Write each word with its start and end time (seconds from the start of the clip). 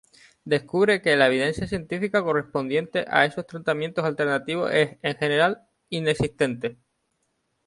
Descubre 0.45 1.03
que 1.03 1.15
la 1.15 1.27
evidencia 1.27 1.67
científica 1.67 2.23
correspondiente 2.23 3.05
a 3.07 3.25
esos 3.25 3.45
tratamientos 3.45 4.03
alternativos 4.03 4.71
es, 4.73 4.97
en 5.03 5.15
general, 5.15 5.67
inexistente. 5.91 6.79